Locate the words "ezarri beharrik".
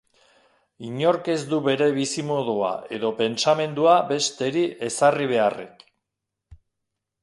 4.93-5.91